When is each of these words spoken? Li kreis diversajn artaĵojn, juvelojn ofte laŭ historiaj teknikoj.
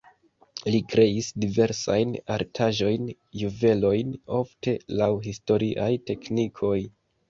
Li 0.75 0.79
kreis 0.93 1.29
diversajn 1.43 2.15
artaĵojn, 2.37 3.13
juvelojn 3.45 4.19
ofte 4.43 4.79
laŭ 5.01 5.15
historiaj 5.31 5.95
teknikoj. 6.13 6.79